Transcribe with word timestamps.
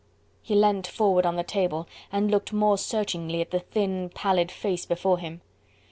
He 0.41 0.55
leant 0.55 0.87
forward 0.87 1.27
on 1.27 1.35
the 1.35 1.43
table 1.43 1.87
and 2.11 2.31
looked 2.31 2.51
more 2.51 2.75
searchingly 2.79 3.39
at 3.39 3.51
the 3.51 3.59
thin, 3.59 4.09
pallid 4.09 4.49
face 4.49 4.83
before 4.87 5.19
him. 5.19 5.41